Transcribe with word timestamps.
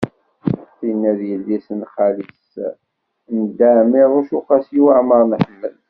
Tinna 0.77 1.11
d 1.17 1.19
yelli-s 1.29 1.67
n 1.79 1.81
xali-s 1.93 2.53
n 3.35 3.35
Dda 3.49 3.69
Ɛmiiruc 3.81 4.29
u 4.37 4.39
Qasi 4.47 4.79
Waɛmer 4.85 5.21
n 5.25 5.33
Ḥmed. 5.43 5.75